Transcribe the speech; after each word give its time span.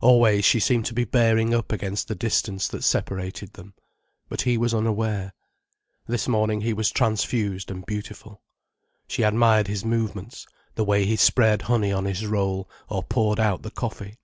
Always 0.00 0.46
she 0.46 0.60
seemed 0.60 0.86
to 0.86 0.94
be 0.94 1.04
bearing 1.04 1.52
up 1.52 1.70
against 1.70 2.08
the 2.08 2.14
distance 2.14 2.68
that 2.68 2.82
separated 2.84 3.52
them. 3.52 3.74
But 4.30 4.40
he 4.40 4.56
was 4.56 4.72
unaware. 4.72 5.34
This 6.06 6.26
morning 6.26 6.62
he 6.62 6.72
was 6.72 6.90
transfused 6.90 7.70
and 7.70 7.84
beautiful. 7.84 8.40
She 9.08 9.24
admired 9.24 9.66
his 9.68 9.84
movements, 9.84 10.46
the 10.74 10.84
way 10.84 11.04
he 11.04 11.16
spread 11.16 11.60
honey 11.60 11.92
on 11.92 12.06
his 12.06 12.24
roll, 12.24 12.66
or 12.88 13.02
poured 13.02 13.38
out 13.38 13.60
the 13.60 13.70
coffee. 13.70 14.16